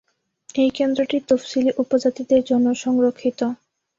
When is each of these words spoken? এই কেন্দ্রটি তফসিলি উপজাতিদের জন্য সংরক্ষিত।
এই 0.55 0.69
কেন্দ্রটি 0.69 1.17
তফসিলি 1.29 1.71
উপজাতিদের 1.77 2.41
জন্য 2.43 2.67
সংরক্ষিত। 2.75 3.39